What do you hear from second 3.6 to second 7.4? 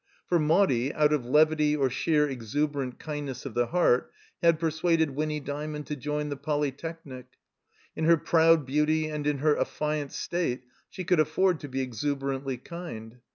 heart, had peisuaded Winny Djmiond to join the Polytechnic.